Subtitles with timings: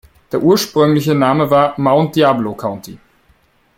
[0.31, 2.97] Der ursprüngliche Name war „Mount Diablo County“.